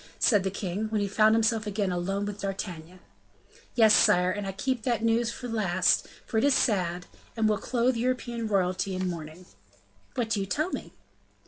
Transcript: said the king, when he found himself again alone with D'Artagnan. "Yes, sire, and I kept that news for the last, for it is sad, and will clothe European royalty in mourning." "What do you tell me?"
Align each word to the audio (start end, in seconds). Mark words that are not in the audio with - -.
said 0.17 0.43
the 0.43 0.49
king, 0.49 0.85
when 0.89 0.99
he 0.99 1.07
found 1.07 1.35
himself 1.35 1.67
again 1.67 1.91
alone 1.91 2.25
with 2.25 2.41
D'Artagnan. 2.41 3.01
"Yes, 3.75 3.93
sire, 3.93 4.31
and 4.31 4.47
I 4.47 4.51
kept 4.51 4.81
that 4.81 5.03
news 5.03 5.31
for 5.31 5.47
the 5.47 5.53
last, 5.53 6.07
for 6.25 6.39
it 6.39 6.43
is 6.43 6.55
sad, 6.55 7.05
and 7.37 7.47
will 7.47 7.59
clothe 7.59 7.95
European 7.95 8.47
royalty 8.47 8.95
in 8.95 9.07
mourning." 9.07 9.45
"What 10.15 10.31
do 10.31 10.39
you 10.39 10.47
tell 10.47 10.71
me?" 10.71 10.91